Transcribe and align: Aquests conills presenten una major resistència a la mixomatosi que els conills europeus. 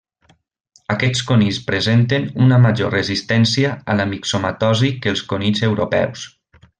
Aquests 0.93 1.21
conills 1.31 1.59
presenten 1.67 2.25
una 2.47 2.59
major 2.65 2.93
resistència 2.95 3.77
a 3.95 3.99
la 4.03 4.11
mixomatosi 4.17 4.91
que 5.05 5.13
els 5.17 5.23
conills 5.35 5.63
europeus. 5.73 6.25